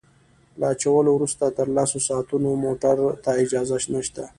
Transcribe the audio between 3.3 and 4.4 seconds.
اجازه نشته